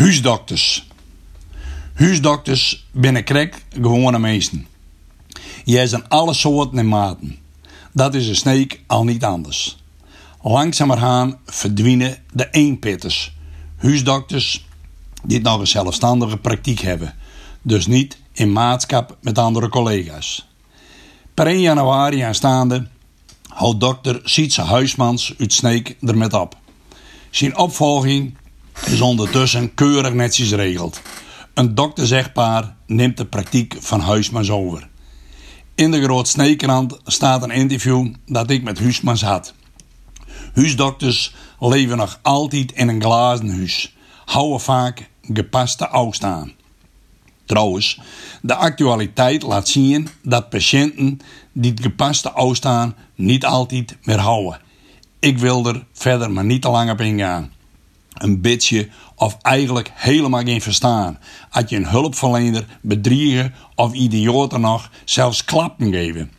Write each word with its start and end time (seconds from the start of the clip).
Huisdokters. 0.00 0.86
Huisdokters 1.94 2.86
binnen 2.92 3.24
krek 3.24 3.64
gewone 3.72 4.18
mensen. 4.18 4.66
Jij 5.64 5.86
zijn 5.86 6.08
alle 6.08 6.34
soorten 6.34 6.78
en 6.78 6.88
maten. 6.88 7.38
Dat 7.92 8.14
is 8.14 8.28
een 8.28 8.36
sneek 8.36 8.80
al 8.86 9.04
niet 9.04 9.24
anders. 9.24 9.78
Langzamerhand 10.42 11.36
verdwijnen 11.44 12.16
de 12.32 12.48
eenpitters. 12.50 13.36
Huisdokters 13.76 14.66
die 15.22 15.40
nog 15.40 15.60
een 15.60 15.66
zelfstandige 15.66 16.36
praktijk 16.36 16.80
hebben. 16.80 17.14
Dus 17.62 17.86
niet 17.86 18.18
in 18.32 18.52
maatschap 18.52 19.16
met 19.20 19.38
andere 19.38 19.68
collega's. 19.68 20.48
Per 21.34 21.46
1 21.46 21.60
januari 21.60 22.20
aanstaande 22.20 22.86
houdt 23.48 23.80
dokter 23.80 24.20
Sietse 24.24 24.62
Huismans 24.62 25.34
uit 25.38 25.52
Sneek 25.52 25.96
ermet 26.00 26.32
op. 26.32 26.56
Zijn 27.30 27.56
opvolging 27.56 28.38
is 28.86 29.00
ondertussen 29.00 29.74
keurig 29.74 30.12
netjes 30.12 30.48
geregeld. 30.48 31.00
Een 31.54 31.74
doktersegpaar 31.74 32.76
neemt 32.86 33.16
de 33.16 33.26
praktijk 33.26 33.76
van 33.80 34.00
Huismans 34.00 34.50
over. 34.50 34.88
In 35.74 35.90
de 35.90 36.02
Groot 36.02 36.28
Sneekrand 36.28 36.98
staat 37.04 37.42
een 37.42 37.50
interview 37.50 38.14
dat 38.26 38.50
ik 38.50 38.62
met 38.62 38.78
Huismans 38.78 39.22
had. 39.22 39.54
Huisdokters 40.54 41.34
leven 41.58 41.96
nog 41.96 42.18
altijd 42.22 42.72
in 42.72 42.88
een 42.88 43.02
glazen 43.02 43.50
huis, 43.50 43.96
houden 44.24 44.60
vaak 44.60 45.08
gepaste 45.22 45.88
aan. 46.20 46.52
Trouwens, 47.44 48.00
de 48.42 48.54
actualiteit 48.54 49.42
laat 49.42 49.68
zien 49.68 50.08
dat 50.22 50.50
patiënten 50.50 51.20
die 51.52 51.70
het 51.70 51.80
gepaste 51.80 52.30
afstaan 52.30 52.94
niet 53.14 53.44
altijd 53.44 53.96
meer 54.02 54.18
houden. 54.18 54.60
Ik 55.18 55.38
wil 55.38 55.66
er 55.66 55.84
verder 55.92 56.30
maar 56.30 56.44
niet 56.44 56.62
te 56.62 56.68
lang 56.68 56.90
op 56.90 57.00
ingaan. 57.00 57.52
Een 58.10 58.40
beetje 58.40 58.88
of 59.14 59.36
eigenlijk 59.42 59.90
helemaal 59.94 60.42
geen 60.42 60.60
verstaan. 60.60 61.18
Als 61.50 61.64
je 61.68 61.76
een 61.76 61.88
hulpverlener 61.88 62.78
bedriegen 62.82 63.54
of 63.74 63.92
idioten 63.92 64.60
nog 64.60 64.90
zelfs 65.04 65.44
klappen 65.44 65.92
geven. 65.92 66.30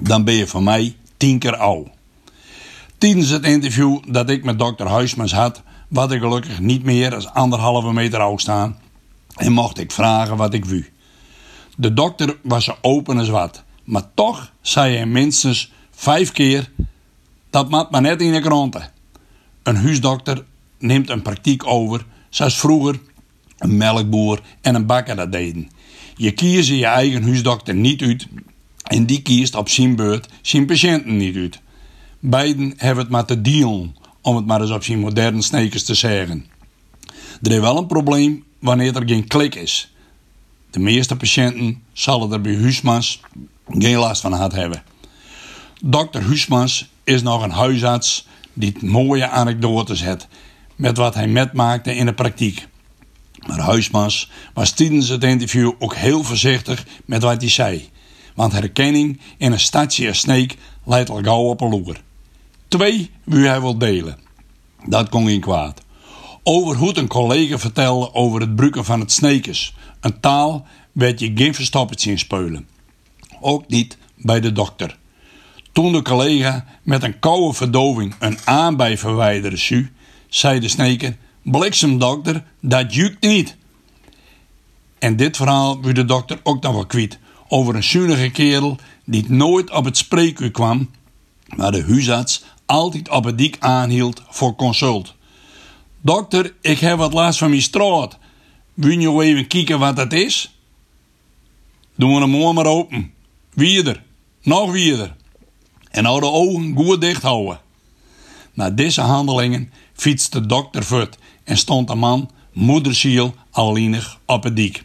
Dan 0.00 0.24
ben 0.24 0.34
je 0.34 0.46
voor 0.46 0.62
mij 0.62 0.96
tien 1.16 1.38
keer 1.38 1.56
oud. 1.56 1.88
Tijdens 2.98 3.28
het 3.28 3.44
interview 3.44 3.98
dat 4.08 4.30
ik 4.30 4.44
met 4.44 4.58
dokter 4.58 4.86
Huismans 4.86 5.32
had, 5.32 5.62
wat 5.88 6.12
ik 6.12 6.20
gelukkig 6.20 6.60
niet 6.60 6.82
meer 6.82 7.10
dan 7.10 7.34
anderhalve 7.34 7.92
meter 7.92 8.20
oud 8.20 8.40
staan 8.40 8.78
en 9.36 9.52
mocht 9.52 9.78
ik 9.78 9.92
vragen 9.92 10.36
wat 10.36 10.54
ik 10.54 10.64
wou. 10.64 10.84
De 11.76 11.94
dokter 11.94 12.36
was 12.42 12.64
zo 12.64 12.76
open 12.80 13.18
als 13.18 13.28
wat, 13.28 13.64
maar 13.84 14.14
toch 14.14 14.52
zei 14.60 14.96
hij 14.96 15.06
minstens 15.06 15.72
vijf 15.90 16.32
keer: 16.32 16.70
dat 17.50 17.70
maakt 17.70 17.90
maar 17.90 18.00
net 18.00 18.20
in 18.20 18.32
de 18.32 18.40
kranten. 18.40 18.90
Een 19.62 19.76
huisdokter 19.76 20.44
neemt 20.80 21.10
een 21.10 21.22
praktijk 21.22 21.66
over, 21.66 22.04
zoals 22.28 22.58
vroeger 22.58 23.00
een 23.58 23.76
melkboer 23.76 24.40
en 24.60 24.74
een 24.74 24.86
bakker 24.86 25.16
dat 25.16 25.32
deden. 25.32 25.70
Je 26.16 26.32
kiest 26.32 26.68
je 26.68 26.86
eigen 26.86 27.22
huisdokter 27.22 27.74
niet 27.74 28.02
uit 28.02 28.26
en 28.82 29.06
die 29.06 29.22
kiest 29.22 29.54
op 29.54 29.68
zijn 29.68 29.96
beurt 29.96 30.28
zijn 30.42 30.66
patiënten 30.66 31.16
niet 31.16 31.36
uit. 31.36 31.60
Beiden 32.18 32.72
hebben 32.76 33.04
het 33.04 33.12
maar 33.12 33.24
te 33.24 33.40
dealen, 33.40 33.96
om 34.20 34.36
het 34.36 34.46
maar 34.46 34.60
eens 34.60 34.70
op 34.70 34.84
zijn 34.84 34.98
moderne 34.98 35.42
snekers 35.42 35.84
te 35.84 35.94
zeggen. 35.94 36.46
Er 37.42 37.52
is 37.52 37.58
wel 37.58 37.78
een 37.78 37.86
probleem 37.86 38.44
wanneer 38.58 38.96
er 38.96 39.08
geen 39.08 39.26
klik 39.26 39.54
is. 39.54 39.94
De 40.70 40.78
meeste 40.78 41.16
patiënten 41.16 41.82
zullen 41.92 42.32
er 42.32 42.40
bij 42.40 42.56
Huismans 42.56 43.20
geen 43.68 43.96
last 43.96 44.20
van 44.20 44.32
gehad 44.32 44.52
hebben. 44.52 44.82
Dokter 45.82 46.22
Huismans 46.22 46.88
is 47.04 47.22
nog 47.22 47.42
een 47.42 47.50
huisarts 47.50 48.26
die 48.52 48.76
mooie 48.80 49.28
anekdotes 49.28 50.00
heeft 50.00 50.28
met 50.80 50.96
wat 50.96 51.14
hij 51.14 51.28
metmaakte 51.28 51.94
in 51.94 52.06
de 52.06 52.14
praktijk. 52.14 52.68
Maar 53.46 53.58
Huismans 53.58 54.30
was 54.54 54.70
tijdens 54.70 55.08
het 55.08 55.24
interview 55.24 55.72
ook 55.78 55.94
heel 55.94 56.22
voorzichtig 56.22 56.86
met 57.04 57.22
wat 57.22 57.40
hij 57.40 57.50
zei. 57.50 57.88
Want 58.34 58.52
herkenning 58.52 59.20
in 59.38 59.52
een 59.52 59.60
stadje 59.60 60.08
als 60.08 60.18
Sneek 60.18 60.56
leidt 60.84 61.10
al 61.10 61.22
gauw 61.22 61.42
op 61.42 61.60
een 61.60 61.70
loer. 61.70 62.00
Twee 62.68 63.10
wil 63.24 63.48
hij 63.48 63.60
wel 63.60 63.78
delen. 63.78 64.18
Dat 64.86 65.08
kon 65.08 65.26
geen 65.26 65.40
kwaad 65.40 65.82
over 66.42 66.76
hoe 66.76 66.98
een 66.98 67.08
collega 67.08 67.58
vertelde 67.58 68.14
over 68.14 68.40
het 68.40 68.56
bruken 68.56 68.84
van 68.84 69.00
het 69.00 69.12
snekers. 69.12 69.74
Een 70.00 70.20
taal 70.20 70.66
werd 70.92 71.20
je 71.20 71.32
geen 71.34 71.54
verstoppertje 71.54 72.10
in 72.10 72.18
speulen. 72.18 72.68
Ook 73.40 73.68
niet 73.68 73.98
bij 74.16 74.40
de 74.40 74.52
dokter. 74.52 74.98
Toen 75.72 75.92
de 75.92 76.02
collega 76.02 76.64
met 76.82 77.02
een 77.02 77.18
koude 77.18 77.54
verdoving 77.54 78.14
een 78.18 78.38
aanbij 78.44 78.98
verwijderde 78.98 79.56
su, 79.56 79.92
zei 80.30 80.60
de 80.60 80.68
sneker: 80.68 81.16
Bliksemdokter, 81.42 82.44
dat 82.60 82.94
jukt 82.94 83.22
niet. 83.22 83.56
En 84.98 85.16
dit 85.16 85.36
verhaal 85.36 85.82
werd 85.82 85.96
de 85.96 86.04
dokter 86.04 86.40
ook 86.42 86.62
nog 86.62 86.72
wel 86.72 86.86
kwijt 86.86 87.18
over 87.48 87.74
een 87.74 87.82
zuinige 87.82 88.30
kerel 88.30 88.76
die 89.04 89.24
nooit 89.28 89.70
op 89.70 89.84
het 89.84 89.96
spreekuur 89.96 90.50
kwam, 90.50 90.90
maar 91.56 91.72
de 91.72 91.82
huisarts 91.82 92.44
altijd 92.66 93.08
op 93.08 93.24
het 93.24 93.38
dik 93.38 93.56
aanhield 93.58 94.22
voor 94.28 94.54
consult. 94.54 95.14
Dokter, 96.00 96.54
ik 96.60 96.78
heb 96.78 96.98
wat 96.98 97.12
last 97.12 97.38
van 97.38 97.50
mijn 97.50 97.62
straat. 97.62 98.18
Wil 98.74 98.98
je 98.98 99.22
even 99.22 99.46
kijken 99.46 99.78
wat 99.78 99.96
dat 99.96 100.12
is? 100.12 100.54
Doen 101.94 102.14
we 102.14 102.20
hem 102.20 102.30
mooi 102.30 102.54
maar 102.54 102.66
open. 102.66 103.12
Wieder. 103.54 104.02
Nog 104.42 104.72
wieder. 104.72 105.16
En 105.90 106.04
hou 106.04 106.20
de 106.20 106.26
ogen 106.26 106.74
goed 106.76 107.00
dicht 107.00 107.22
houden. 107.22 107.60
Na 108.52 108.70
deze 108.70 109.00
handelingen 109.00 109.72
fietste 110.00 110.46
dokter 110.46 110.84
voort 110.84 111.18
en 111.44 111.56
stond 111.56 111.88
de 111.88 111.94
man, 111.94 112.30
moederziel, 112.52 113.34
alleenig 113.50 114.20
op 114.26 114.42
het 114.42 114.56
dik. 114.56 114.84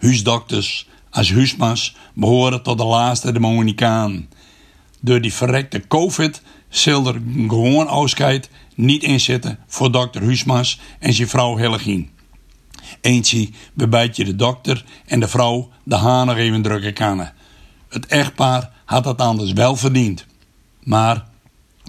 Huisdokters 0.00 0.88
als 1.10 1.32
huismas 1.32 1.96
behoren 2.14 2.62
tot 2.62 2.78
de 2.78 2.84
laatste 2.84 3.32
demonicaan. 3.32 4.28
Door 5.00 5.20
die 5.20 5.32
verrekte 5.32 5.86
covid 5.88 6.42
zal 6.68 7.06
er 7.06 7.22
gewoon 7.48 7.88
afscheid 7.88 8.50
niet 8.74 9.02
inzetten 9.02 9.58
voor 9.66 9.92
dokter 9.92 10.22
Huismas 10.22 10.80
en 10.98 11.12
zijn 11.12 11.28
vrouw 11.28 11.56
Hellegien. 11.56 12.10
Eentje 13.00 13.50
bebijt 13.74 14.16
je 14.16 14.24
de 14.24 14.36
dokter 14.36 14.84
en 15.06 15.20
de 15.20 15.28
vrouw 15.28 15.68
de 15.82 15.96
nog 15.96 16.36
even 16.36 16.62
drukken 16.62 16.94
kannen. 16.94 17.32
Het 17.88 18.06
echtpaar 18.06 18.70
had 18.84 19.04
dat 19.04 19.20
anders 19.20 19.52
wel 19.52 19.76
verdiend. 19.76 20.26
Maar 20.82 21.26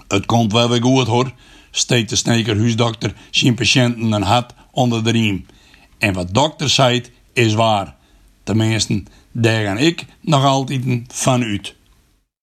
het 0.08 0.26
komt 0.26 0.52
wel 0.52 0.68
weer 0.68 0.82
goed 0.82 1.06
hoor, 1.06 1.32
steekt 1.70 2.08
de 2.08 2.16
sneker 2.16 2.58
huisdokter 2.58 3.14
zijn 3.30 3.54
patiënten 3.54 4.12
een 4.12 4.22
hart 4.22 4.54
onder 4.70 5.04
de 5.04 5.10
riem. 5.10 5.46
En 5.98 6.14
wat 6.14 6.34
dokter 6.34 6.68
zei 6.68 7.02
is 7.32 7.54
waar. 7.54 7.96
Tenminste, 8.44 9.02
daar 9.32 9.64
ga 9.64 9.76
ik 9.76 10.04
nog 10.20 10.44
altijd 10.44 10.84
van 11.06 11.42
uit. 11.42 11.74